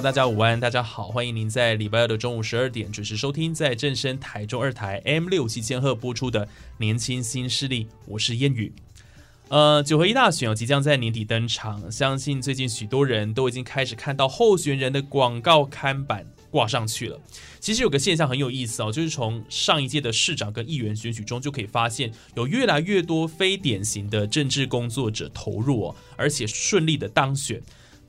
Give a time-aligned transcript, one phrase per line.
[0.00, 6.46] 大家午安，大家好，欢迎您在礼拜二的中午十二点准时收听，在正声台中二台 M 六七千赫播出的
[6.78, 8.72] 《年轻新势力》，我是烟雨。
[9.48, 17.20] 呃，九合一大选哦，即将在年底登场，相信最近许多人都已经开始看到候选人的广告看板挂上去了。
[17.58, 27.60] 其实有个现象很有意思哦，就是从上一届的市长跟议员选举中就可以发现，有越来越多非典型的政治工作者投入哦，而且顺利的当选。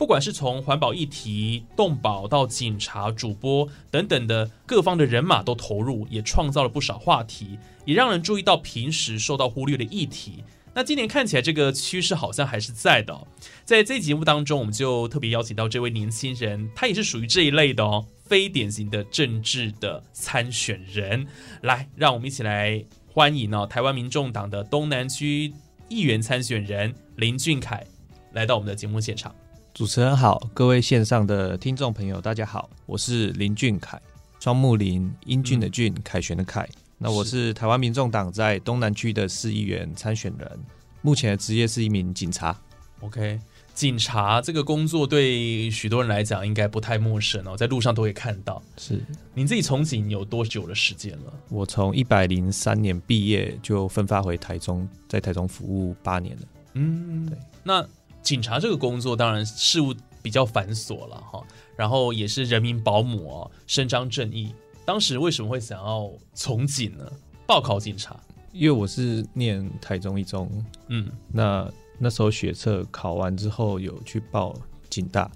[0.02, 10.43] 不管是从环保议题、动保到警察、主播等等的各方的人马都投入，也创造了不少话题，也让人注意到平时受到忽略的议题。
[10.73, 13.16] 那今年看起来这个趋势好像还是在的。
[13.63, 21.27] 在这节目当中，我们就特别邀请到这位年轻人，他也是属于这一类的哦，非典型的政治的参选人。
[21.61, 25.53] 来，让我们一起来欢迎哦，台湾民众党的东南区
[25.89, 27.86] 议员参选人林俊凯
[28.33, 29.36] 来到我们的节目现场。
[29.73, 34.00] 主持人好，各位线上的听众朋友，大家好，我是林俊凯，
[34.41, 36.67] 双木林，英俊的俊，凯旋的凯。
[36.97, 40.59] 那我是台湾民众党在东南区的市议员参选人，
[41.02, 42.55] 目前的职业是一名警察。
[42.99, 43.39] OK，
[43.73, 48.61] 警察这个工作对许多人来讲应该不太陌生哦，在路上都会看到。
[48.77, 49.02] 是
[49.33, 51.33] 您自己从警有多久的时间了？
[51.48, 56.42] 我从一百零三年毕业就分发回台中，在台中服务八年了。
[56.73, 57.38] 嗯，对。
[57.64, 57.86] 那
[58.21, 61.43] 警察这个工作当然事务比较繁琐了哈，
[61.76, 64.54] 然后也是人民保姆哦，伸张正义。
[64.86, 67.11] 当时为什么会想要从警呢？
[67.48, 68.20] 报考警察？
[68.52, 70.49] 因为我是念台中一中，
[70.87, 74.53] 嗯，那那时候学测考完之后有去报
[74.89, 75.32] 警大，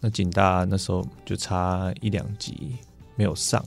[0.00, 2.76] 那警大那时候就差一两级
[3.16, 3.62] 没有上。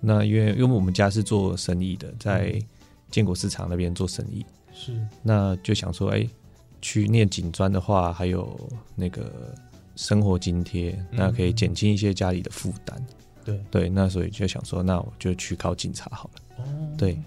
[0.00, 2.58] 那因为因为我们家是做生意的，在
[3.10, 6.26] 建国市场那边做生意，是那就想说，哎、
[6.82, 8.58] 去念警专的话，还有
[8.94, 9.54] 那个
[9.96, 13.06] 生活津贴，那可以减轻一些家里的负担。
[13.44, 16.42] 对对，那所以就想说，那我就去考警察好了。
[16.58, 16.64] 哦。
[16.98, 17.18] 对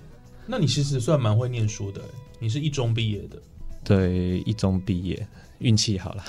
[0.45, 2.01] 那你其实算蛮会念书的，
[2.39, 3.41] 你是一中毕业的，
[3.83, 5.25] 对，一中毕业，
[5.59, 6.23] 运气好了，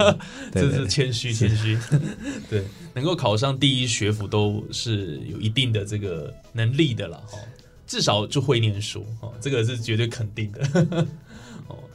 [0.52, 1.78] 这是谦虚谦虚。
[2.48, 7.38] 对，能够考上第一学府都是有一定的这个能力的了哈，
[7.86, 11.06] 至少就会念书哈，这个是绝对肯定的。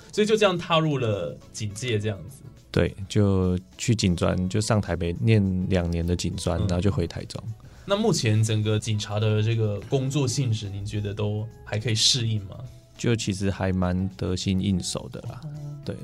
[0.09, 2.42] 哦，所以就这样踏入了警界这样子。
[2.72, 7.42] 对，就去警专，就上台北念两年的警专，嗯然后就回台中。
[7.86, 12.56] 那目前整个警察的这个工作性质，您觉得都还可以适应吗？
[12.96, 15.42] 就其实还蛮得心应手的啦，
[15.84, 15.96] 对，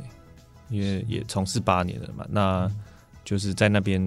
[0.69, 2.72] 因为也从事八年了嘛，那
[3.23, 4.01] 就是在那边，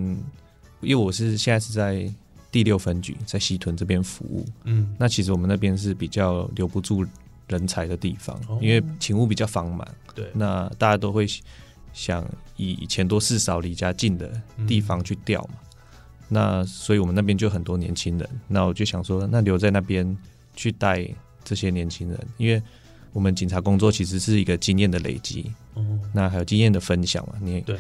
[0.81, 2.13] 因为我是现在是在
[2.51, 7.05] 第六分局，在西屯这边服务，嗯，那其实我们那边是比较留不住
[7.49, 11.27] 人才的地方，哦因为勤务比较繁忙，对，那大家都会
[11.93, 12.25] 想
[12.57, 14.31] 以钱多事少、离家近的
[14.67, 15.55] 地方去调嘛。
[16.29, 20.17] 那所以我们那边就很多年轻人，那我就想说，那留在那边
[20.55, 21.09] 去带
[21.43, 22.63] 这些年轻人，因为
[23.15, 27.35] 我们警察工作其实是一个经验的累积，哦，那还有经验的分享嘛。
[27.41, 27.79] 你对，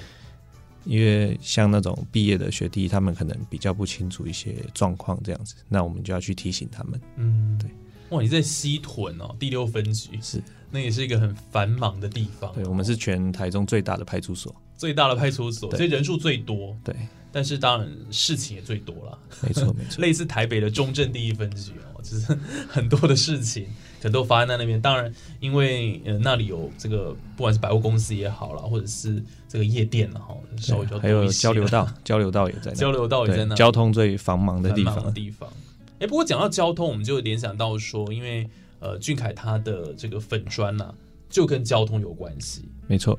[0.84, 6.98] 因为像那种毕业的学弟，他们可能比较不清楚一些状况这样子，那我们就要去提醒他们。
[7.16, 7.70] 嗯，对。
[8.10, 12.52] 哇，你在西屯哦，第六分局是，那也是一个很繁忙的地方。
[12.54, 14.54] 对，我们是全台中最大的派出所。
[14.76, 16.94] 最大的派出所，所以人数最多，对，
[17.32, 19.18] 但是当然事情也最多了。
[19.42, 19.98] 没错没错。
[20.00, 22.38] 类似台北的中正第一分局哦，就是
[22.70, 23.64] 很多的事情
[24.00, 24.80] 可能都发生在那边。
[24.80, 35.12] 当然，因为呃那里有这个不管是百货公司也好啦，或者是这个夜店了哈，稍微比较还有交流道，交流道也在那， 交流道也在那交通最繁忙的地方。
[35.12, 35.52] 地方。
[36.00, 38.48] 哎，不过讲到交通，我们就联想到说，因为
[38.80, 40.94] 呃俊凯他的这个粉砖呐、
[41.28, 42.68] 就跟交通有关系。
[42.86, 43.18] 没错，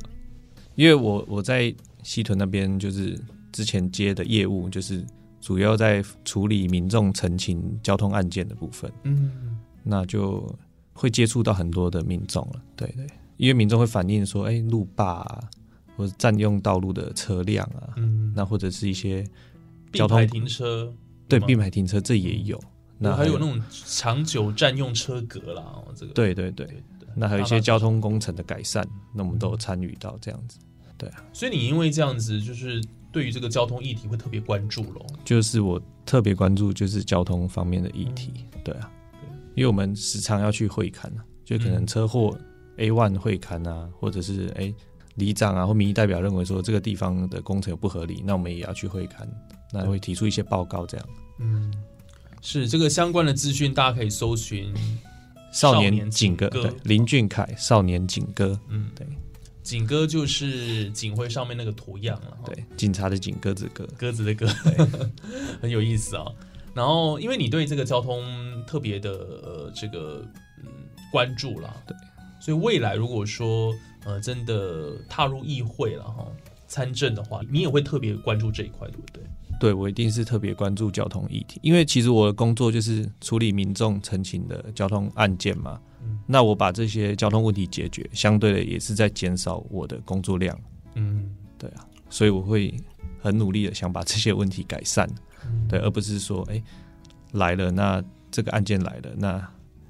[0.75, 1.73] 因为我我在
[2.03, 3.19] 西屯那边就是
[3.51, 5.05] 之前接的业务，就是
[5.41, 10.55] 主要在处理民众陈情交通案件的部分，嗯，那就
[10.93, 12.61] 会接触到很多的民众了。
[12.75, 13.05] 对对，
[13.37, 15.49] 因为民众会反映说，哎、路霸、啊、
[15.97, 19.25] 或者占用道路的车辆啊，嗯，那或者是一些
[19.91, 20.93] 交通停车，吗
[21.29, 22.59] 对并排停车这也有。
[22.97, 26.11] 那还有那种长久占用车格啦，哦，这个。
[26.11, 26.67] 对对对，
[27.15, 28.85] 那还有一些交通工程的改善，
[29.15, 30.59] 那我们都有参与到这样子。
[30.97, 31.23] 对啊。
[31.31, 35.05] 所以你因为这样子，就是对于这个交通议题会特别关注咯。
[35.23, 38.33] 就是我特别关注就是交通方面的议题，
[38.65, 38.91] 对啊，
[39.55, 41.87] 因为我们时常要去会刊啊，就可能嗯。
[41.87, 42.37] 车祸
[42.77, 44.73] A one 会刊啊，或者是哎
[45.15, 49.25] 里长啊或民意代表认为说这个地方的工程有不合理，那我们也要去会刊，
[49.71, 51.05] 那会提出一些报告这样。
[51.39, 51.73] 嗯，
[52.41, 54.73] 是这个相关的资讯，大家可以搜寻
[55.51, 59.07] 少年年警歌，对，林俊凯少年景歌，嗯，对，
[59.63, 64.11] 警歌就是警徽上面那个图样了，对，警察的警鸽子歌，鸽。
[64.11, 64.47] 子的歌，
[65.61, 66.25] 很有意思啊。
[66.73, 68.23] 然后，因为你对这个交通
[68.65, 70.23] 特别的呃这个
[70.63, 70.65] 嗯
[71.11, 71.95] 关注啦，对，
[72.39, 73.73] 所以未来如果说
[74.05, 76.27] 呃真的踏入议会了哈
[76.67, 79.23] 参政的话，你也会特别关注这一块，对不对？
[79.59, 85.79] 对我一定是特别关注交通议题，因为其实我的工作就是处理民众陈情的交通案件嘛。
[86.01, 90.57] 嗯那我把这些交通问题解决，相对的也是在减少我的工作量，
[90.93, 92.73] 嗯，对啊，所以我会
[93.19, 95.09] 很努力的想把这些问题改善，
[95.43, 96.63] 嗯对，而不是说哎、
[97.33, 98.01] 来了，那
[98.31, 99.45] 这个案件来了，那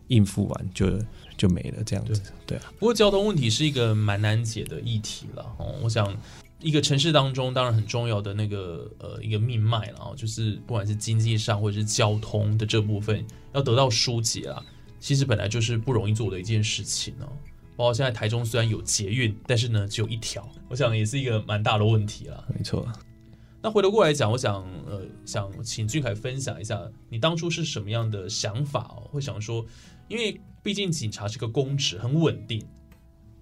[0.08, 0.98] 应付完就
[1.38, 5.76] 就没了这样子，对啊，不过交通问题是一个蛮难解的议题了哦。
[5.84, 6.12] 我想
[6.62, 14.64] 一个城市当中，当然很重要的那个呃一个命脉了哦，就是不管是经济上或者是交通的这部分要得到疏解啊，
[15.00, 17.28] 其实本来就是不容易做的一件事情哦。
[17.78, 22.44] 包括现在台中虽然有捷运，但是呢只有一条，我想也是一个蛮大的问题啦。
[22.54, 22.86] 没错。
[23.62, 29.08] 那回头过来讲，我想呃想请俊凯分享一下，你当初是什么样的想法哦？
[29.12, 29.66] 会想说，
[30.10, 32.66] 因为毕竟警察是个公职，很稳定，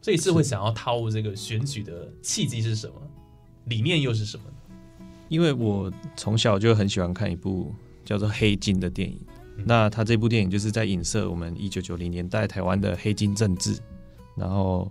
[0.07, 2.94] 这一次会想要踏入这个选举的契机是什么？
[3.65, 5.06] 理念又是什么呢？
[5.27, 7.75] 因为我从小就很喜欢看一部
[8.06, 9.19] 叫做《黑金》的电影。
[9.57, 13.77] 嗯那他这部电影就是在影射我们一九九零年代台湾的黑金政治，
[14.38, 14.89] 然后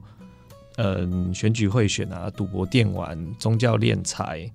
[0.76, 4.46] 嗯选举贿选啊、赌博电玩、宗教敛财、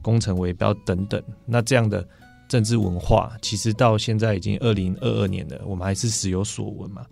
[0.00, 1.20] 工程围标等等。
[1.44, 2.06] 那这样的
[2.48, 7.04] 政治文化，其实到现在已经二零二二年了，我们还是时有所闻嘛。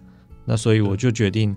[0.45, 1.57] 那所以我就决定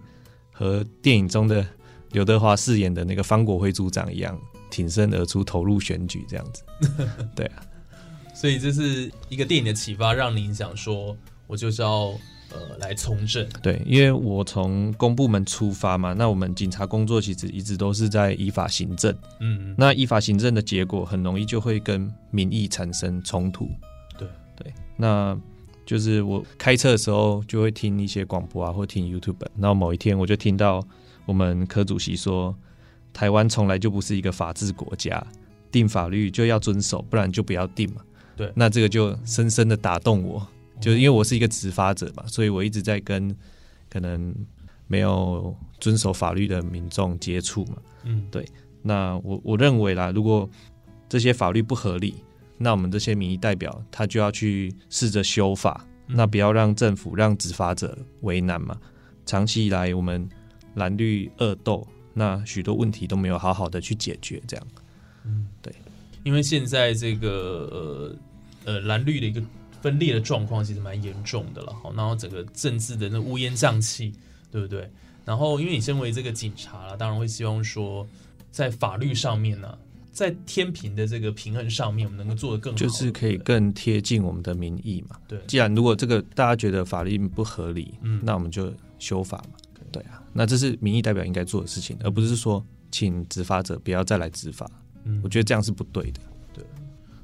[0.57, 1.65] 和电影中的
[2.11, 4.39] 刘德华饰演的那个方国辉组长一样，
[4.71, 6.63] 挺身而出，投入选举这样子。
[7.35, 7.61] 对啊，
[8.33, 11.15] 所以这是一个电影的启发，让您想说，
[11.45, 12.17] 我就是要
[12.53, 13.45] 呃来从政。
[13.61, 19.13] 对，因为我从公部门出发嘛，那我们警察工作其实一直都是在依法行政。
[19.41, 23.69] 嗯，那依法行政的结果，很容易就会跟民意产生冲突。
[24.17, 25.37] 对对，那
[25.85, 29.45] 就是我开车的时候就会听一些广播啊，或听 YouTube。
[29.57, 30.83] 然后某一天我就听到
[31.25, 32.55] 我们科主席说，
[33.13, 35.25] 台湾从来就不是一个法治国家，
[35.71, 38.01] 定法律就要遵守，不然就不要定嘛。
[38.35, 40.45] 对那这个就深深的打动我，
[40.81, 43.33] 就是因为我是一个执法者嘛，所以我一直在跟
[43.89, 44.35] 可能
[44.87, 47.77] 没有遵守法律的民众接触嘛。
[48.03, 48.45] 嗯，对
[48.81, 50.49] 那我我认为啦，如果
[51.07, 52.15] 这些法律不合理，
[52.57, 58.79] 那我们这些民意代表他就要去试着修法，嗯那不要让政府让执法者为难嘛。
[59.25, 60.29] 长期以来，我们
[60.75, 64.67] 蓝绿恶斗，那许多问题都没有好好的去解决，这样
[65.25, 65.73] 嗯，对
[66.23, 68.15] 因为现在这个
[68.65, 69.41] 呃呃蓝绿的一个
[69.81, 74.13] 分裂的状况其实蛮严重的了，好，然后整个政治的那乌烟瘴气，
[74.51, 74.89] 对不对？
[75.25, 78.07] 然后因为你身为这个警察了，当然会希望说
[78.51, 79.75] 在法律上面呢、
[80.15, 85.17] 在天平的这个平衡上面，我们能够做得更好，就是可以更贴近我们的民意嘛。
[85.27, 89.59] 对既然如果这个大家觉得法律不合理，嗯那我们就修法嘛。
[89.91, 94.65] 对啊，那这是民意代表应该做的事情，而不是说请执法者不要再来执法。
[95.03, 96.21] 嗯我觉得这样是不对的。
[96.53, 96.63] 对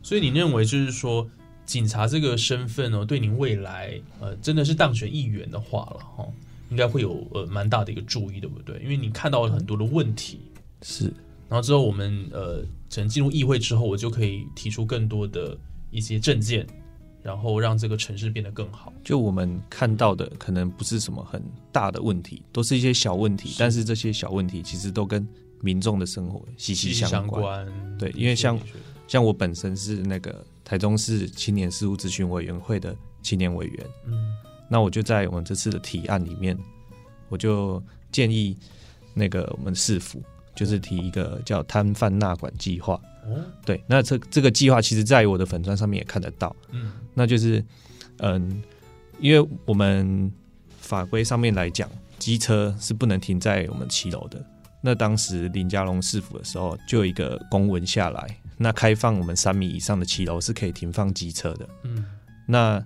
[0.03, 1.25] 所以你认为就是说，
[1.65, 6.27] 警察这个身份哦，对您未来呃真的是当选议员的话了哈，
[6.69, 8.77] 应该会有呃蛮大的一个注意，对不对？
[8.83, 10.41] 因为你看到了很多的问题，
[10.81, 11.13] 是
[11.51, 15.57] 然后之后我们呃，可能进入议会之后，我就可以提出更多的
[15.89, 16.65] 一些政见，
[17.21, 18.93] 然后让这个城市变得更好。
[19.03, 25.27] 就我们看到的，可能不是什么很大的问题，都是一些小问题，但是这些小问题其实都跟
[25.59, 27.67] 民众的生活息息相关。
[27.99, 28.57] 对因为像
[29.05, 34.33] 像我本身是那个台中市青年事务咨询委员会的青年委员，嗯
[34.69, 36.57] 那我就在我们这次的提案里面，
[37.27, 38.55] 我就建议
[39.13, 40.23] 那个我们市府
[40.55, 42.99] 就是提一个叫摊贩纳管计划。
[43.25, 47.63] 哦对，那这这个计划其实在我的粉砖上面也看得到，嗯那就是
[48.17, 48.63] 嗯，
[49.19, 50.31] 因为我们
[50.79, 54.43] 法规上面来讲，机车是不能停在我们七楼的。
[54.81, 61.69] 那当时林家龙市府的时候，就有一个公文下来，那开放我们三米以上的七楼是可以停放机车的。
[61.83, 62.05] 嗯
[62.47, 62.83] 那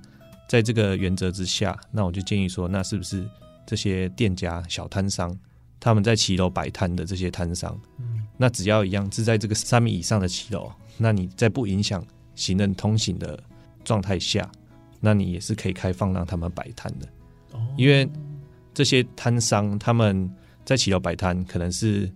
[0.50, 3.26] 在这个原则之下，那我就建议说，那是不是
[3.66, 5.36] 这些店家、小摊商，
[5.86, 13.40] 他们在骑楼摆摊的这些摊商，嗯那只要一样是在这个三米以上的骑楼，那你在不影响行人通行的
[13.84, 14.50] 状态下，
[15.00, 17.06] 那你也是可以开放让他们摆摊的。
[17.52, 18.10] 哦因为
[18.74, 20.28] 这些摊商他们
[20.66, 22.12] 在骑楼摆摊，可能是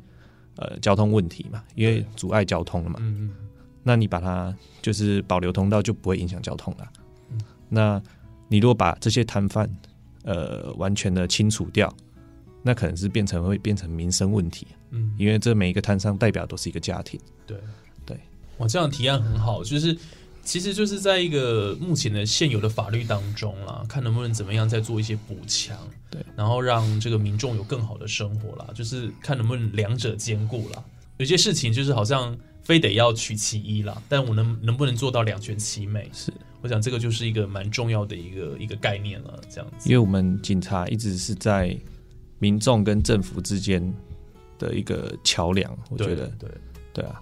[0.55, 2.97] 呃交通问题嘛，因为阻碍交通了嘛。
[3.01, 3.35] 嗯嗯
[3.83, 6.91] 那你把它就是保留通道，就不会影响交通了。
[7.29, 8.01] 嗯那
[8.47, 9.69] 你如果把这些摊贩
[10.23, 11.95] 呃完全的清除掉，
[12.69, 17.19] 那可能是变成会变成民生问题，嗯，因为这每一个摊商代表都是一个家庭。
[17.47, 17.57] 对
[18.05, 18.15] 对，
[18.59, 19.97] 哇，这样提案很好，就是
[20.43, 25.75] 其实就是在一个目前的现有的法律当中啦，看能不能怎么样再做一些补强，
[26.11, 30.83] 对，然后让这个民众有更好的生活啦，就是看能不能两者兼顾啦。
[31.17, 36.07] 有些事情就是好像非得要取其一啦，但我能能不能做到两全其美？
[36.13, 39.93] 是我想这个就是一个蛮重要的一个一个概念了，这样子因。
[39.93, 41.75] 为我们警察一直是在
[42.39, 43.93] 民众跟政府之间
[44.57, 46.49] 的一个桥梁，我觉得对，
[46.93, 47.21] 对啊，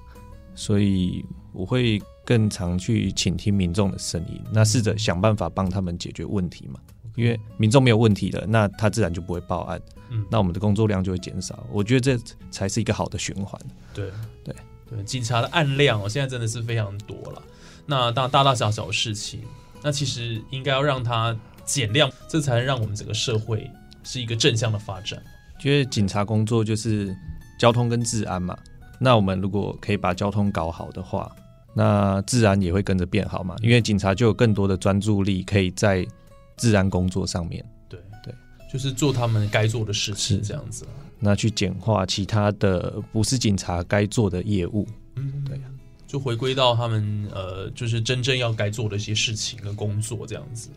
[0.56, 6.80] 所以我会更常去倾听民众的声音，那试着想办法帮他们解决问题嘛。
[7.16, 9.82] 因为民众没有问题了，那他自然就不会报案，
[10.12, 11.66] 嗯那我们的工作量就会减少。
[11.72, 13.60] 我觉得这才是一个好的循环。
[13.92, 14.12] 对
[14.44, 14.56] 对
[14.88, 17.42] 对，警察的案量哦，现在真的是非常多了。
[17.88, 19.42] 那大大大小小的事情，
[19.82, 23.68] 那其实应该要让它减量，这才能让我们整个社会
[24.08, 25.22] 是一个正向的发展。
[25.64, 27.16] 因为警察工作就是
[27.60, 28.58] 交通跟治安嘛，
[29.00, 31.30] 那我们如果可以把交通搞好的话，
[31.76, 36.08] 那治安也会跟着变好嘛，因为警察就有更多的专注力可以在
[36.56, 37.64] 治安工作上面。
[37.90, 38.34] 对对，
[38.72, 40.86] 就是做他们该做的事情，是这样子。
[41.20, 44.88] 那去简化其他的不是警察该做的业务。
[45.16, 45.60] 嗯，对
[46.06, 50.70] 就回归到他们呃，就是真正要该做的一些事情跟工作这样子。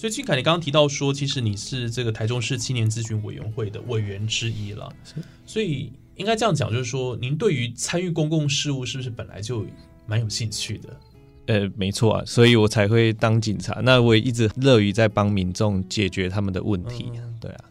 [0.00, 4.90] 所以俊凯，你刚刚提到说，其实你是这个台中市青年咨询委员会的委员之一了，
[5.44, 9.66] 所以应该这样讲，就是说，您对于参与公共事务是不是本来就
[10.06, 10.96] 蛮有兴趣的？
[11.48, 13.78] 呃，没错啊，所以我才会当警察。
[13.82, 17.10] 那我也一直乐于在帮民众解决他们的问题。
[17.16, 17.64] 嗯对啊，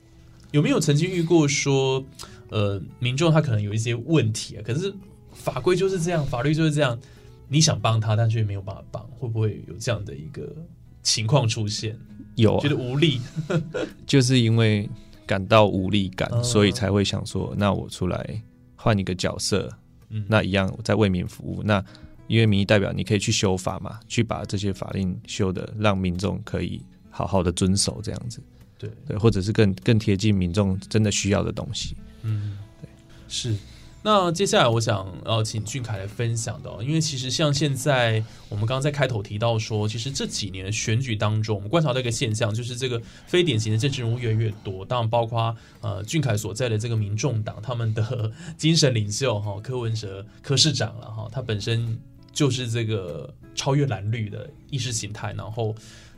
[0.51, 2.05] 有没有曾经遇过说，
[2.50, 4.93] 呃，民众他可能有一些问题啊，可是
[5.33, 7.00] 法规就是这样，法律就是这样，
[7.48, 10.55] 你想帮他，但却没有办法帮，会不会有这样的一个
[11.03, 11.98] 情况出现？
[12.36, 13.20] 有啊觉得无力？
[14.08, 14.89] 就是因为
[15.25, 18.41] 感到无力感，哦所以才会想说，那我出来
[18.75, 19.70] 换一个角色，
[20.10, 21.62] 嗯，那一样我在为民服务。
[21.63, 21.84] 那
[22.27, 28.41] 因为民意代表，你可以去修法嘛，去把这些法令修的，让民众可以好好的遵守这样子，
[28.77, 31.96] 对，对，或者是更更贴近民众真的需要的东西。
[32.22, 32.89] 嗯，对，
[33.27, 33.56] 是。
[34.01, 52.00] 那接下来我想要请俊凯来分享的，因为其实像现在我们刚刚在开头提到说，其实这几年的选举当中，我们观察到一个现象，就是这个非典型的政治人物越来越多，当然包括呃俊凯所在的这个民众党，他们的精神领袖哈柯文哲柯市长了哈，他本身
[52.32, 55.75] 就是这个超越蓝绿的意识形态，然后。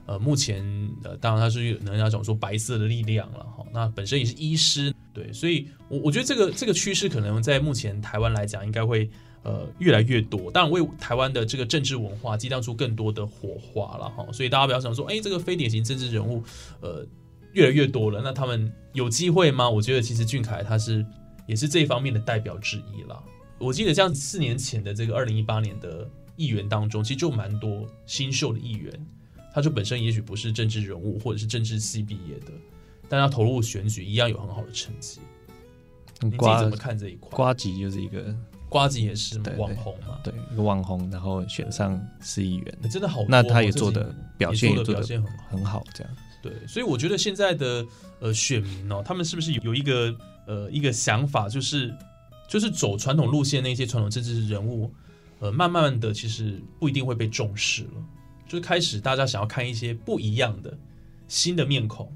[0.08, 0.66] 呃，目前
[1.04, 9.10] 呃，当然他是人家讲说白色的力量了哈，那本身也是医师，对，所以我我觉得这个这个趋势可能在目前台湾来讲，应该会
[9.44, 16.44] 呃越来越多，当然为台湾的这个政治文化激荡出更多的火花了哈，所以大家不要想说，哎，这个非典型政治人物
[16.82, 17.06] 呃
[17.54, 19.70] 越来越多了，那他们有机会吗？
[19.70, 21.06] 我觉得其实俊凯他是
[21.48, 23.22] 也是这一方面的代表之一啦。
[23.60, 28.92] 我记得像四年前的这个二零一八年的议员当中，其实就蛮多新秀的议员。
[29.54, 32.54] 他就本身也许不是政治人物或者是政治系毕业的，
[33.12, 35.20] 但他投入选举一样有很好的成绩。
[36.22, 37.30] 你自己怎么看这一块？
[37.36, 38.34] 瓜吉就是一个
[38.70, 43.26] 瓜吉也是网红嘛，对一个网红，然后选上市议员，欸真的好哦。
[43.28, 45.44] 那他也做的表现也做的的表现很好。
[45.50, 46.14] 很好，这样。
[46.42, 47.86] 对，所以我觉得现在的
[48.22, 50.16] 呃选民哦，他们是不是有有一个
[50.48, 51.94] 呃一个想法，就是
[52.48, 54.90] 就是走传统路线那些传统政治人物，
[55.40, 58.06] 呃，慢慢的其实不一定会被重视了，
[58.48, 60.78] 就是开始大家想要看一些不一样的
[61.28, 62.10] 新的面孔。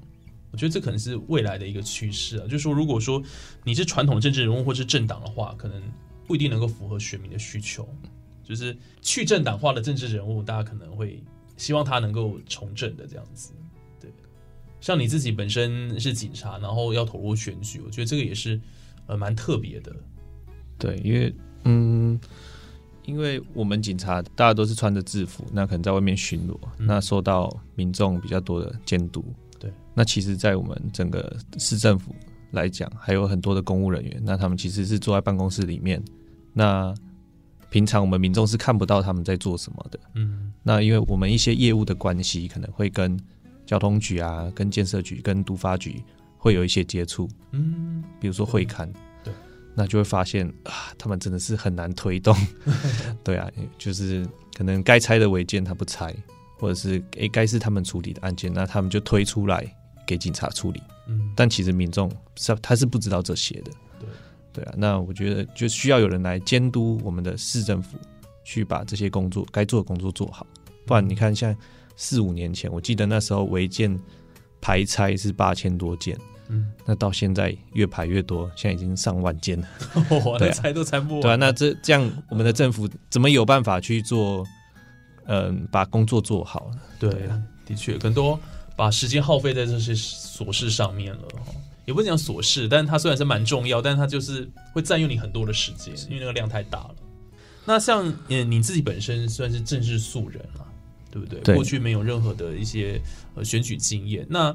[0.50, 3.22] 我觉得这可能是未来的一个趋势啊，就是说，如果说
[3.64, 5.82] 你是传统政治人物或是政党的话，可能
[6.26, 7.88] 不一定能够符合选民的需求。
[8.42, 11.20] 就是去政党化的政治人物，大家可能会
[11.56, 13.52] 希望他能够从政的这样子。
[14.00, 14.08] 对，
[14.80, 18.60] 像你自己本身是警察，然后要投入选举，我觉得这个也是
[19.08, 19.92] 呃蛮特别的。
[20.78, 21.34] 对，因为
[21.64, 22.20] 嗯，
[23.04, 29.24] 因为我们警察大家都是穿着制服，那可能在外面巡逻，嗯那受到民众比较多的监督。
[29.58, 32.14] 对，那其实，在我们整个市政府
[32.50, 36.02] 来讲，还有很多的公务人员，那他们其实是坐在办公室里面，
[36.52, 36.94] 那
[37.70, 39.98] 平常我们民众是看不到他们在做什么的。
[40.14, 40.52] 嗯。
[40.62, 43.18] 那因为我们一些业务的关系，可能会跟
[43.64, 46.02] 交通局啊、跟建设局、跟都发局
[46.38, 49.32] 会有一些接触，嗯，比如说会刊，对，
[49.74, 52.36] 那就会发现啊，他们真的是很难推动，
[53.22, 53.48] 对啊，
[53.78, 56.14] 就是可能该拆的违建他不拆，
[56.58, 59.66] 或者是诶该是他们处理的案件，那他们就推出来
[60.06, 63.70] 给警察处理，嗯但其实民众是他是不知道这些的，
[64.00, 64.08] 对
[64.52, 67.98] 对啊，那我觉得就需要有人来监督我们的市政府，
[68.44, 70.46] 去把这些工作该做的工作做好，
[70.86, 71.54] 不然你看像
[71.96, 73.98] 四五年前，我记得那时候违建
[74.60, 76.16] 排拆是八千多件。
[76.48, 79.68] 嗯，那到现在越排越多，现在已经上万件了，
[80.24, 81.22] 哇，对啊那猜都拆不完。
[81.22, 84.46] 对啊，那这这样我们的政府怎么有办法去做？
[85.26, 86.70] 嗯、把工作做好？
[86.98, 88.38] 对对啊，的确，更多
[88.76, 91.22] 把时间耗费在这些琐事上面了。
[91.44, 91.52] 哈
[91.84, 96.94] 也不是讲琐事，但是它虽然是蛮重要，但是它就是会占用你很多的时间，因为那个量太大了。
[97.64, 100.66] 那像嗯，你自己本身算是政治素人了，
[101.12, 101.38] 对不对？
[101.42, 103.00] 对过去没有任何的一些
[103.36, 104.26] 呃选举经验。
[104.28, 104.52] 那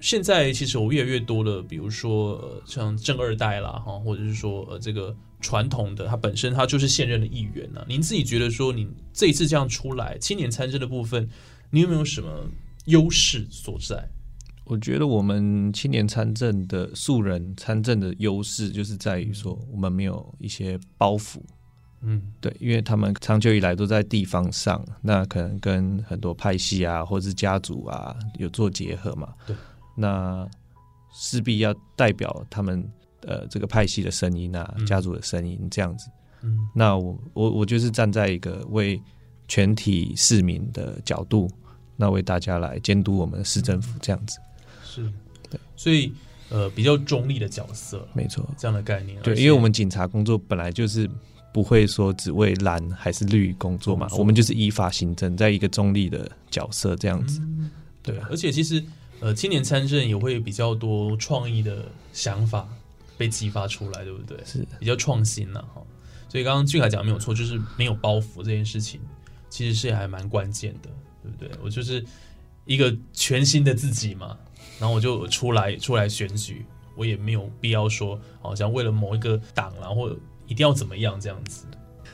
[0.00, 11.28] 现在其实我越来越多的，比如说、呃、像正二代啦，哈，或者是说呃这个传统的，他本身他就是现任的议员呐、您自己觉得说，你这一次这样出来青年参政的部分，
[11.70, 12.48] 你有没有什么
[12.86, 14.08] 优势所在？
[14.64, 21.40] 我觉得我们青年参政的素人参政的优势，就是在于说我们没有一些包袱，
[22.02, 29.34] 嗯对，因为他们长久以来都在地方上，那可能跟很多派系啊，或者是家族啊有做结合嘛。
[29.44, 29.56] 对，
[29.96, 30.48] 那
[31.12, 32.88] 势必要代表他们
[33.26, 36.08] 呃这个派系的声音啊，嗯家族的声音这样子。
[36.42, 39.00] 嗯那我我我就是站在一个为
[39.46, 41.50] 全体市民的角度，
[41.96, 44.38] 那为大家来监督我们的市政府这样子。
[44.84, 45.12] 是，
[45.50, 46.12] 对，所以
[46.48, 49.20] 呃比较中立的角色，没错，这样的概念。
[49.22, 51.08] 对，因为我们警察工作本来就是
[51.52, 57.40] 不会说只为蓝还是绿工作嘛，作我们就是依法行政，在一个中立的角色这样子。
[57.40, 57.70] 嗯
[58.02, 58.82] 对啊而且其实
[59.20, 62.66] 呃青年参政也会比较多创意的想法
[63.20, 64.42] 被激发出来，对不对？
[64.46, 65.82] 是比较创新了哈。
[66.26, 68.98] 所以刚刚俊凯讲的没有错，就是没有包袱这件事情，
[69.50, 70.88] 其实是还蛮关键的，
[71.22, 71.50] 对不对？
[71.62, 72.02] 我就是
[72.64, 74.38] 一个全新的自己嘛，
[74.78, 76.64] 然后我就出来出来选举，
[76.96, 80.08] 我也没有必要说好像为了某一个党然后
[80.46, 81.66] 一定要怎么样这样子。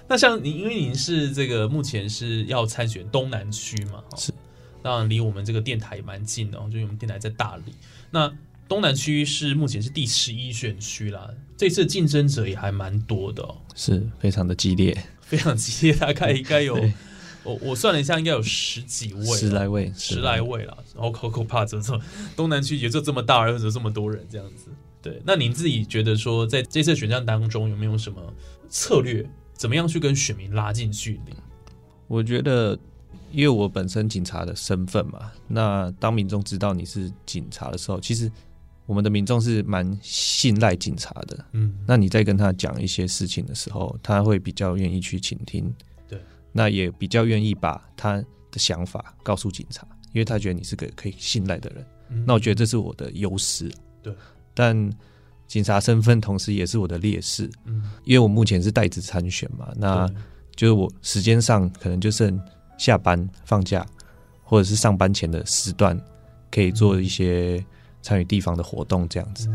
[0.08, 4.34] 那像您，因为您是这个目前是要参选东南区嘛，哈是，
[4.82, 7.74] 当然离我们这个电台也蛮近的哦，就我们电台在大理。
[8.10, 8.32] 那
[8.68, 16.74] 东南区是目前是第十一选区啦，这次竞争者也还蛮多的哦，是非常的激烈，非常激烈，大概应该有
[17.44, 22.00] 我我算了一下，应该有十几位哦，十来位，十来位了，然后好可怕，怎么
[22.34, 24.68] 东南区也就这么大，而且这么多人这样子。
[25.00, 28.20] 对，那您自己觉得说，在这次选战当中有没有什么
[28.68, 29.24] 策略，
[29.54, 31.32] 怎么样去跟选民拉近距离？
[32.08, 32.76] 我觉得，
[33.30, 38.28] 因为我本身警察的身份嘛，那当民众知道你是警察的时候，其实
[38.86, 41.44] 我们的民众是蛮信赖警察的。
[41.52, 45.72] 嗯，那你在跟他讲一些事情的时候，他会比较愿意去倾听，
[46.08, 46.20] 对，
[46.52, 51.86] 那也比较愿意把他的想法告诉警察，因为他觉得你是个可以信赖的人。
[52.10, 52.24] 嗯。
[52.26, 53.70] 那我觉得这是我的优势，
[54.02, 54.14] 对，
[54.54, 54.90] 但
[55.46, 60.08] 警察身份同时也是我的劣势，嗯，因为我目前是代职参选嘛，那
[60.54, 62.40] 就是我时间上可能就剩
[62.78, 63.86] 下班放假
[64.42, 66.00] 或者是上班前的时段，
[66.50, 67.64] 可以做一些
[68.06, 69.48] 参与地方的活动这样子。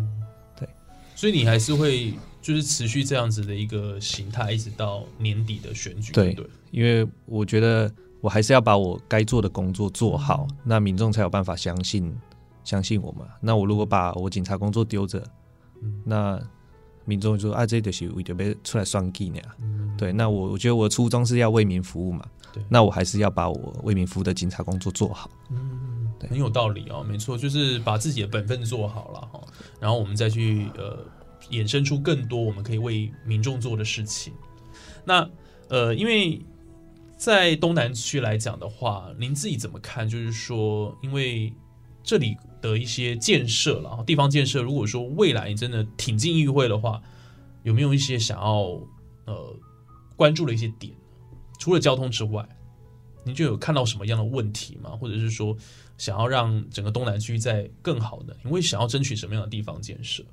[0.59, 0.67] 对，
[1.15, 12.13] 所以你还是会就是持续这样子的一个形态，一直到年底的选举，对对，因为我觉得我还是要把我该做的工作做好，那民众才有办法相信
[12.65, 13.25] 相信我嘛。
[13.39, 15.23] 那我如果把我警察工作丢着，
[15.81, 16.37] 嗯那
[17.05, 19.39] 民众就说啊，这就是为着被出来算计呢。
[19.61, 25.29] 嗯，对，那我我觉得我的初衷是要为民服务嘛对，那我还是要把我为民服务的警察工作做好。
[25.49, 25.90] 嗯，
[26.29, 29.41] 很有道理哦，没错，就是把自己的本分做好了哈，
[29.79, 30.99] 然后我们再去呃
[31.49, 34.33] 衍生出更多我们可以为民众做的事情。
[35.03, 35.29] 那
[35.69, 36.39] 呃，因为
[37.17, 40.07] 在东南区来讲的话，您自己怎么看？
[40.07, 41.53] 就是说，因为
[42.03, 47.01] 这里的一些建设了，地方建设，如果说未来真的挺进议会的话，
[47.63, 48.79] 有没有一些想要
[49.25, 49.55] 呃
[50.15, 50.93] 关注的一些点？
[51.59, 52.47] 除了交通之外，
[53.23, 54.89] 您就有看到什么样的问题吗？
[54.91, 55.55] 或者是说，
[56.01, 60.23] 想要让整个东南区在更好的，你会想要争取什么样的地方建设？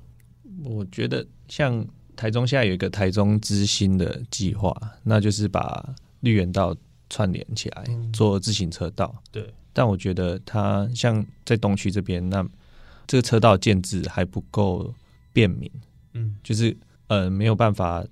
[0.63, 6.75] 我觉得像台中现在有一个台中之星的计划，那就是把绿园道
[7.07, 8.11] 串联起来嗯。
[8.11, 9.15] 做自行车道。
[9.31, 12.43] 对，但我觉得它像在东区这边，那
[13.05, 14.91] 这个车道建制还不够
[15.31, 15.71] 便民，
[16.13, 16.35] 嗯。
[16.43, 16.75] 就是
[17.09, 18.03] 呃没有办法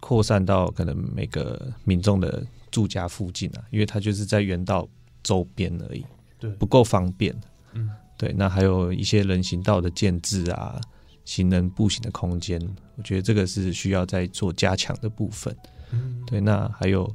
[0.00, 4.88] 扩散到可能每个民众的住家附近啊，因为它就是在原道
[5.22, 6.04] 周边而已，
[6.38, 6.50] 对。
[6.52, 7.34] 不够方便。
[7.72, 7.90] 嗯。
[8.16, 10.80] 对，那还有一些人行道的建制啊，
[11.24, 12.60] 行人步行的空间，
[12.96, 15.56] 我觉得这个是需要再做加强的部分。
[15.92, 16.20] 嗯。
[16.26, 17.08] 对，那还有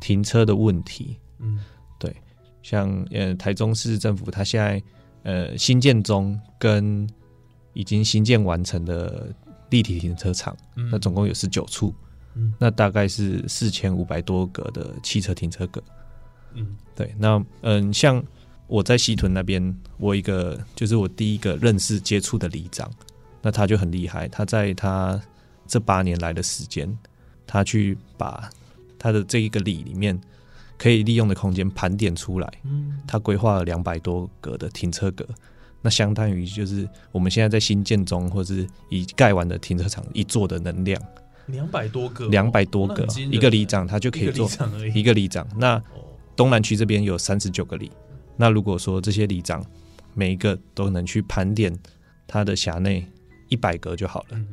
[0.00, 1.58] 停车的问题，嗯。
[1.98, 2.14] 对
[2.62, 4.82] 像呃台中市政府，它现在
[5.24, 7.08] 呃新建中跟
[7.72, 9.34] 已经新建完成的
[9.70, 10.88] 立体停车场，嗯。
[10.90, 11.92] 那总共有十九处，
[12.34, 12.54] 嗯。
[12.56, 15.82] 那大概是四千五百多个的汽车停车格。
[16.54, 16.76] 嗯。
[16.94, 18.22] 对，那嗯，像
[18.68, 22.90] 我在西屯那边，我一个就是我第一个认识接触的里长，
[23.40, 25.20] 那他就很厉害，他在他
[25.66, 26.98] 这八年来的时间，
[27.46, 28.50] 他去把
[28.98, 30.20] 他的这一个里里面
[30.76, 35.24] 可以利用的空间盘点出来，嗯他规划了两百多个的停车格，
[35.80, 41.00] 那相当于就是我们现在在新建中或是已盖完的停车场一座的能量，
[41.46, 44.50] 两百多个哦，两百多个一个里长他就可以做
[44.92, 45.76] 一个里长，那。
[45.76, 46.02] 哦
[46.36, 47.90] 东南区这边有三十九个里，
[48.36, 49.64] 那如果说这些里长
[50.14, 51.76] 每一个都能去盘点
[52.26, 53.06] 他的辖内
[53.48, 54.46] 一百格就好了，嗯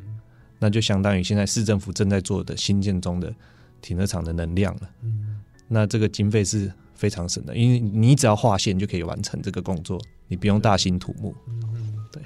[0.59, 3.33] 那就相当于现在市政府正在做的新建中的
[3.81, 4.89] 停车场的能量了。
[5.01, 11.35] 嗯那这个经费是非常省的，因为你只要划线就可以完成这个工作，你不用大兴土木。
[11.47, 12.21] 嗯，对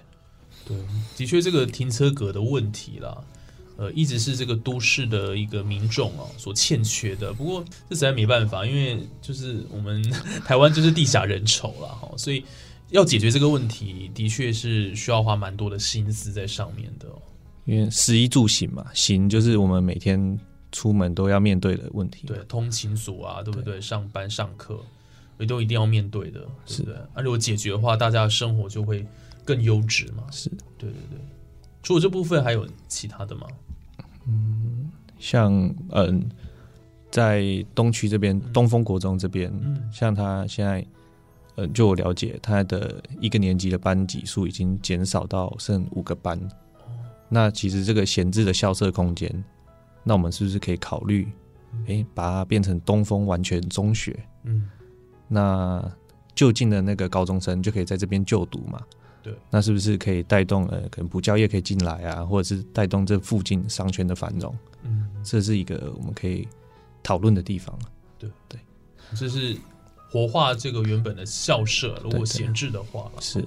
[0.66, 0.78] 对，
[1.16, 3.24] 的确这个停车格的问题啦。
[3.78, 7.32] 呃，一直是这个都市的一个民众哦所欠缺的。
[7.32, 10.04] 不过这实在没办法，因为就是我们
[10.44, 12.44] 台湾就是地狭人稠了哈，所以
[12.90, 17.22] 要解决这个问题，的确是需要花蛮多的心思在上面的、哦。
[17.66, 20.40] 因为食衣住行嘛，行就是我们每天
[20.72, 22.26] 出门都要面对的问题。
[22.26, 23.80] 对，通勤族啊，对不对？
[23.82, 24.80] 上班上课，
[25.38, 26.96] 也都一定要面对的，对不对？
[27.14, 29.06] 而，如果解决的话，大家的生活就会
[29.44, 30.24] 更优质嘛。
[30.32, 31.20] 是，对对对。
[31.84, 33.46] 除了这部分，还有其他的吗？
[35.20, 35.54] 像
[35.90, 36.30] 嗯，
[37.10, 40.86] 在东区这边，东风国中这边，嗯像他现在，
[41.56, 46.40] 呃，就我了解，他的一个年级的班级数已经减少到剩五个班。
[47.30, 49.44] 那其实这个闲置的校舍空间，
[50.04, 51.28] 那我们是不是可以考虑，
[51.88, 54.18] 诶、把它变成东风完全中学？
[54.44, 54.70] 嗯
[55.28, 55.84] 那
[56.34, 58.80] 就近的那个高中生就可以在这边就读嘛？
[59.28, 64.58] 对，那是不是可以带动呃，可能补教业可以进来啊，或者是带动这附近商圈的繁荣？
[64.84, 66.48] 嗯，这是一个我们可以
[67.04, 67.78] 讨论的地方。
[68.18, 68.30] 对。
[68.48, 68.60] 对。
[69.14, 69.58] 这是
[70.10, 73.44] 活化这个原本的校舍，如果闲置的话了，是。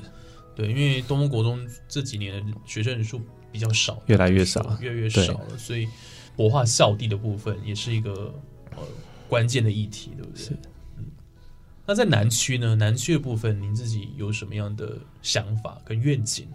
[0.54, 4.76] 对，因为东风国中这几年的学生人数比较少，越来越少。
[4.82, 5.88] 越来越少了，所以
[6.36, 8.34] 活化校地的部分也是一个
[8.76, 8.82] 呃
[9.28, 10.56] 关键的议题，对不对？
[11.90, 12.76] 那在南区呢？
[12.76, 16.46] 南区的部分，您自己有什么样的想法跟愿景？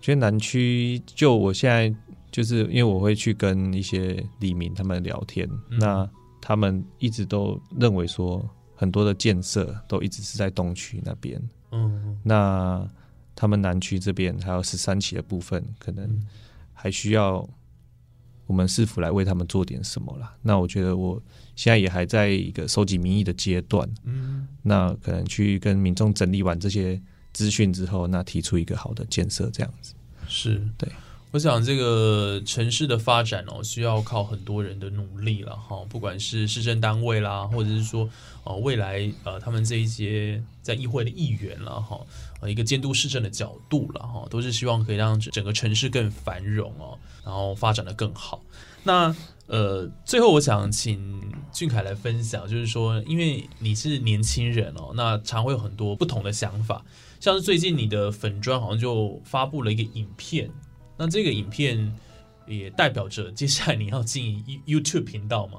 [0.00, 1.94] 觉得南区，就我现在
[2.32, 12.84] 就是因为我会去跟一些李明他们聊天，嗯那他们一直都认为说很多的建设都一直是在东区那边，嗯那
[13.36, 16.26] 他们南区这边还有十三期的部分，可能嗯
[16.72, 17.48] 还需要
[18.52, 20.36] 我们是否来为他们做点什么啦。
[20.42, 21.20] 那我觉得我
[21.56, 27.00] 现在也还在一个收集民意的阶段，嗯那可能去跟民众整理完这些
[27.32, 29.94] 资讯之后，那提出一个好的建设这样子。
[30.28, 30.86] 是对。
[31.32, 38.06] 我想这个城市的发展哦，需要靠很多人的努力了哈，不管是市政单位啦，或者是说
[38.44, 41.98] 呃未来呃他们这一些在议会的议员啦哈，
[42.42, 48.42] 呃一个监督市政的角度了哈，都是希望可以让整个城市更繁荣哦，然后发展的更好。
[48.84, 49.16] 那
[49.46, 56.84] 呃，最后我想请俊凯来分享，就是说，因为你是年轻人哦，那常会有很多不同的想法，
[57.20, 60.50] 像是最近你的粉砖好像就发布了一个影片，
[61.02, 61.92] 那这个影片
[62.46, 65.58] 也代表着接下来你要经营 You- YouTube 频道吗？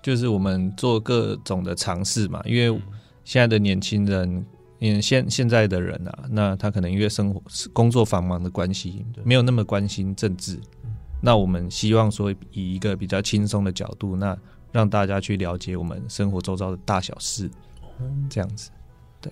[0.00, 2.80] 就是我们做各种的尝试嘛，因为嗯
[3.24, 4.46] 现在的年轻人，
[4.78, 10.60] 因为现现在的人啊，那他可能因为生活工作繁忙的关系，没有那么关心政治。
[11.20, 14.38] 那我们希望说，以一个比较轻松的角度，那
[14.70, 17.50] 让大家去了解我们生活周遭的大小事，
[18.30, 18.70] 这样子。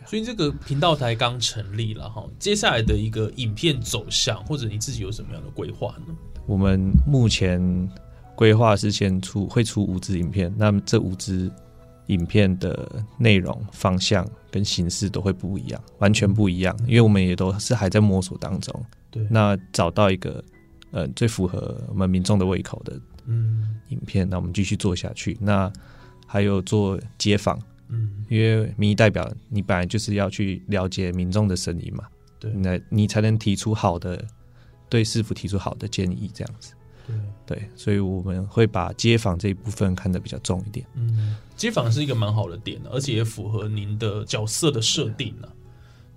[0.06, 6.14] 所以这个频道台刚成立了哈，接下来的一个影片走向，或者你自己有什么样的规划呢？
[6.46, 7.60] 我们目前
[8.34, 11.50] 规划是先出会出五支影片，那么这五支
[12.06, 18.84] 影片的内容、方向跟形式都会不一样，完全不一样，因为我们也都是还在摸索当中。
[19.10, 20.42] 对那找到一个
[20.90, 25.38] 呃最符合我们民众的胃口的嗯影片，那我们继续做下去。
[25.40, 25.72] 那
[26.26, 27.60] 还有做街访，
[27.92, 32.04] 嗯，因为民意代表你本来就是要去了解民众的声音嘛，
[32.40, 34.24] 对那你才能提出好的
[34.88, 36.72] 对市府提出好的建议，这样子。
[37.44, 40.86] 对，所以我们会把街访这一部分看得比较重一点。
[40.94, 45.48] 嗯，街访是一个蛮好的点，而且也符合您的角色的设定呢。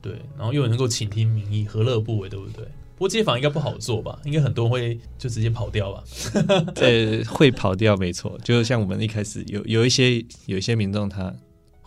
[0.02, 2.64] 对，然后又能够倾听民意，何乐不为，对不对？
[2.96, 4.18] 不过街访应该不好做吧？
[4.24, 6.04] 应该很多人会就直接跑掉吧？
[6.78, 8.40] 呃，会跑掉，没错。
[8.44, 11.34] 就像我们一开始有有一些有一些民众他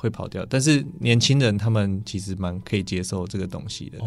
[0.01, 3.99] 会跑掉，但是年轻人他们其实蛮可以接受这个东西的。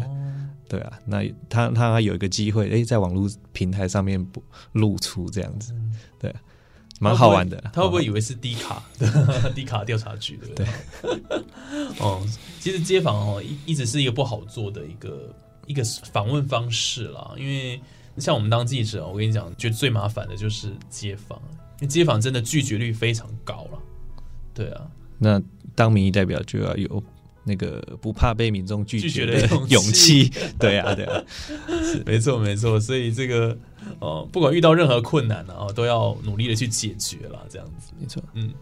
[0.66, 5.74] 对啊，那他他有一个机会，哎，在网络平台上面不露出这样子，
[6.18, 6.34] 对，
[6.98, 7.62] 蛮好玩的。
[7.74, 10.38] 他会不会以为是低卡的 低卡调查局？
[10.38, 10.48] 对
[11.04, 11.44] 不对？
[12.00, 12.26] 哦，
[12.58, 15.34] 其实街访哦，一一直是一个不好做的一个
[15.66, 17.32] 一个访问方式啦。
[17.36, 17.78] 因为
[18.16, 21.38] 像我们当记者，我跟你讲，觉得最麻烦的就是街访，
[21.80, 23.78] 因为街访真的拒绝率非常高了。
[24.54, 25.38] 对啊，那
[25.74, 27.02] 当民意代表就要有。
[27.44, 30.30] 那个不怕被民众拒绝的勇气，
[30.60, 31.20] 对啊，对啊，
[32.06, 33.58] 没错没错，所以这个
[33.98, 38.52] 哦，不管遇到任何困难呢，哦，都要努力的去解决了，这样子，没错，嗯，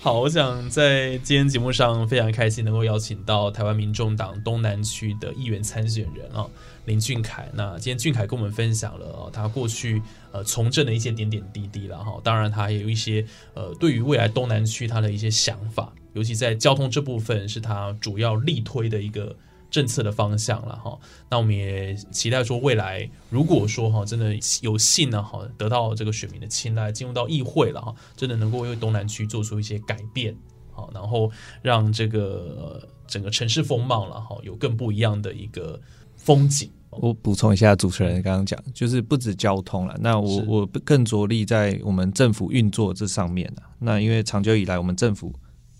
[0.00, 6.46] 好，我想在今天节目上非常开心能够邀请到台湾民众党东南区的议员参选人啊
[6.86, 10.00] 林俊凯，那今天俊凯跟我们分享了他过去
[10.32, 15.92] 呃从政的一些点点滴滴了哈，当然他也有一些呃对于未来东南区他的一些想法。
[16.14, 19.36] 尤其在交通这部分，是它主要力推的一个
[19.70, 20.98] 政策的方向了哈。
[21.28, 30.34] 那我们也期待说，未来如果说哈，真的有幸呢哈，得到这个选民的青睐，进入到议会了哈，真的能够为东南区做出一些改变，
[30.72, 35.80] 好，然后让这个整个城市风貌了哈，有更不一样的一个
[36.16, 36.70] 风景。
[36.90, 43.62] 我补充一下，主持人刚刚讲，就是不止交通了，那我我更着力在我们政府运作这上面了。
[43.80, 45.34] 那因为长久以来，我们政府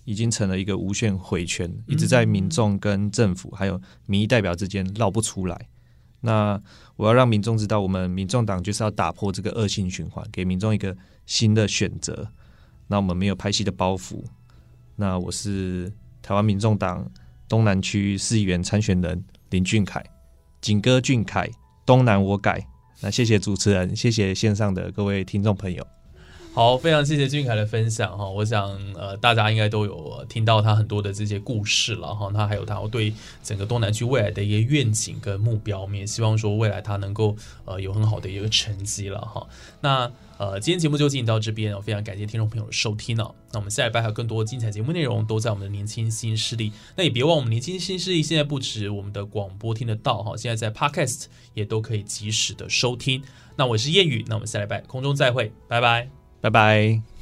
[0.05, 5.67] 已经成了一个无限回圈，一直在民众跟政府还有民意代表之间绕不出来。
[6.21, 6.59] 那
[6.95, 12.27] 我要让民众知道，我们民众党就是要打破这个恶性循环，给民众一个新的选择。
[12.87, 14.23] 那我们没有拍戏的包袱。
[14.95, 15.91] 那我是
[16.21, 17.11] 台湾民众党
[17.47, 20.03] 东南区市议员参选人林俊凯，
[20.61, 21.49] 景哥俊凯，
[21.85, 22.65] 东南我改。
[23.01, 25.94] 那谢谢主持人，谢谢线上的各位听众朋友。
[26.55, 28.29] 好，非常谢谢俊凯的分享哈。
[28.29, 32.31] 我想呃，大家应该都有听到他很多的这些故事了哈。
[32.33, 33.13] 他还有他对
[33.43, 39.45] 整个东南区未来的一些愿景跟目标，我们也希望说未来他能够呃有很好的一个成绩了哈。
[39.81, 43.35] 那呃，今天节目就进行到这边，我非常感谢听众朋友的收听哦。
[43.51, 46.71] 那我们下礼拜还有更多精彩节目内容都在我们的年轻新势力。
[46.95, 53.21] 那也别忘我们年轻新势力现在不止我们的广播听得到哈，现在在 Podcast 也都可以及时的收听。
[53.57, 56.24] 那我是谚语，那我们下礼拜空中再会，拜拜。
[56.45, 57.14] 拜拜。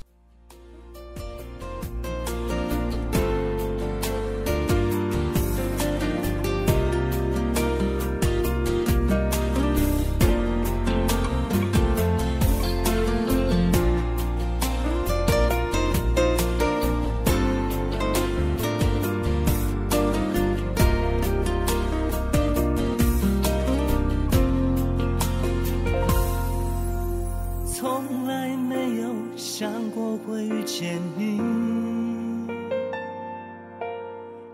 [30.83, 31.39] 见你，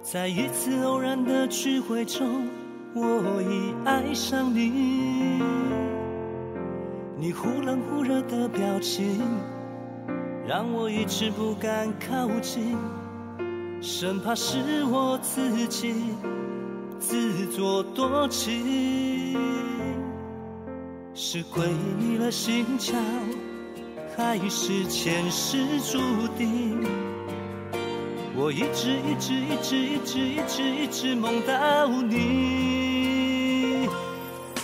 [0.04, 2.48] 在一次偶然的聚会中，
[2.94, 5.42] 我已爱上你。
[7.18, 9.20] 你忽冷忽热的表情，
[10.48, 12.78] 让我一直不敢靠近，
[13.82, 15.96] 生怕是我自己
[17.00, 19.36] 自作多情。
[21.16, 21.66] 是鬼
[21.98, 22.94] 迷了心窍，
[24.16, 26.86] 还是前世注定？
[28.36, 33.90] 我一直一直一直一直一直一直梦到你，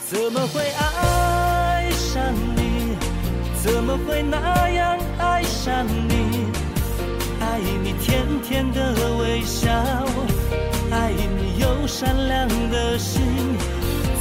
[0.08, 2.96] 怎么会爱上你？
[3.64, 6.48] 怎么会那样爱上你？
[7.42, 9.70] 爱你甜甜的微笑，
[10.92, 13.22] 爱你有善良的心。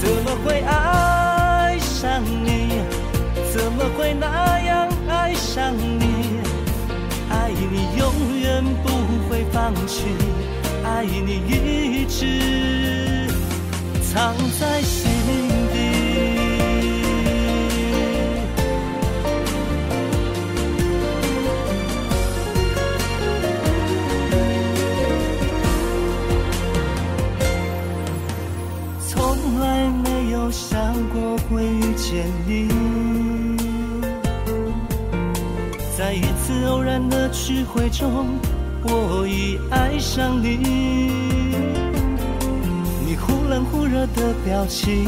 [0.00, 2.63] 怎么会爱上你？
[3.84, 6.40] 怎么会那样爱上你？
[7.28, 8.88] 爱你永远不。
[9.28, 10.04] 会放弃，
[10.84, 13.28] 爱你一直
[14.02, 15.10] 藏在心
[15.72, 15.76] 底。
[29.08, 32.68] 从来没有想过会遇见你，
[37.44, 38.38] 然的聚会中。
[38.86, 40.58] 我已爱上你，
[43.06, 45.06] 你忽冷忽热的表情，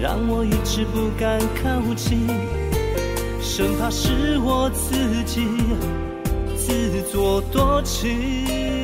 [0.00, 2.26] 让我一直不敢靠近，
[3.40, 5.48] 生怕是我自己
[6.56, 8.83] 自作多情。